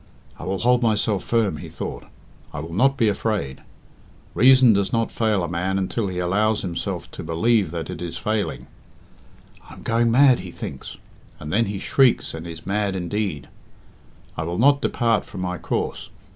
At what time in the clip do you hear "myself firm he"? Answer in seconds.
0.81-1.69